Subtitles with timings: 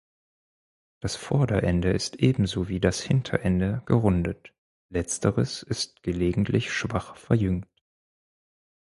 [0.99, 4.51] Das Vorderende ist ebenso wie das Hinterende gerundet,
[4.89, 7.67] letzteres ist gelegentlich schwach verjüngt.